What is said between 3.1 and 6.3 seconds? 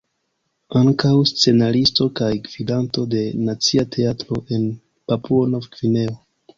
de Nacia Teatro en Papuo-Nov-Gvineo.